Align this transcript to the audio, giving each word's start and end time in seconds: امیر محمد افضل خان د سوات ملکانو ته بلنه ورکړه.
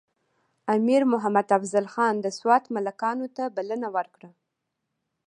امیر 0.75 1.01
محمد 1.11 1.47
افضل 1.57 1.85
خان 1.93 2.15
د 2.21 2.27
سوات 2.37 2.63
ملکانو 2.75 3.27
ته 3.35 3.43
بلنه 3.55 3.87
ورکړه. 3.95 4.29